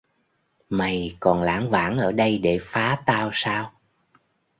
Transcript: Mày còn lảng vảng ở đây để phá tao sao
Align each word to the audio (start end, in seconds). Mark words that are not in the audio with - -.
Mày 0.69 1.17
còn 1.19 1.41
lảng 1.41 1.69
vảng 1.69 1.97
ở 1.99 2.11
đây 2.11 2.37
để 2.39 2.59
phá 2.61 3.03
tao 3.05 3.29
sao 3.33 3.73